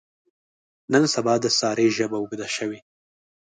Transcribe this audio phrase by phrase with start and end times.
[0.91, 2.79] نن سبا د سارې ژبه اوږده شوې.